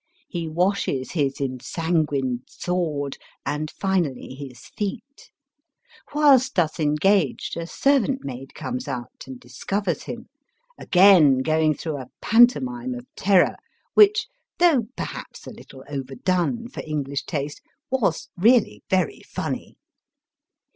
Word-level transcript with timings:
He 0.27 0.49
washes 0.49 1.11
his 1.11 1.39
ensanguined 1.39 2.45
sword 2.47 3.19
and 3.45 3.69
finally 3.69 4.33
his 4.33 4.65
feet. 4.75 5.29
Whilst 6.11 6.55
thus 6.55 6.79
engaged 6.79 7.55
a 7.55 7.67
servant 7.67 8.23
maid 8.23 8.55
comes 8.55 8.87
out 8.87 9.25
and 9.27 9.39
discovers 9.39 10.01
him, 10.01 10.27
again 10.75 11.43
going 11.43 11.75
through 11.75 11.97
a 11.97 12.09
pantomime 12.19 12.95
of 12.95 13.05
terror 13.15 13.57
which, 13.93 14.25
though, 14.57 14.87
perhaps, 14.97 15.45
a 15.45 15.51
little 15.51 15.83
overdone 15.87 16.67
for 16.67 16.81
EngUsh 16.81 17.23
taste, 17.23 17.61
was 17.91 18.27
really 18.35 18.81
very 18.89 19.21
funny. 19.29 19.77